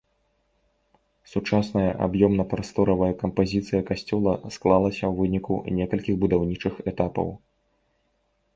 [1.31, 7.27] Сучасная аб'ёмна-прасторавая кампазіцыя касцёла склалася ў выніку некалькіх будаўнічых этапаў.